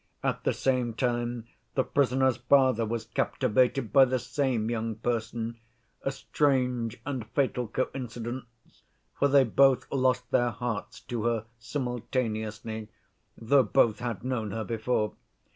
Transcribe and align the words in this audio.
At 0.23 0.43
the 0.43 0.51
same 0.51 0.95
time 0.95 1.45
the 1.75 1.83
prisoner's 1.83 2.37
father 2.37 2.87
was 2.87 3.05
captivated 3.05 3.93
by 3.93 4.05
the 4.05 4.17
same 4.17 4.67
young 4.71 4.95
person—a 4.95 6.11
strange 6.11 6.99
and 7.05 7.27
fatal 7.33 7.67
coincidence, 7.67 8.81
for 9.19 9.27
they 9.27 9.43
both 9.43 9.85
lost 9.91 10.31
their 10.31 10.49
hearts 10.49 11.01
to 11.01 11.25
her 11.25 11.45
simultaneously, 11.59 12.87
though 13.37 13.61
both 13.61 13.99
had 13.99 14.23
known 14.23 14.49
her 14.53 14.63
before. 14.63 15.13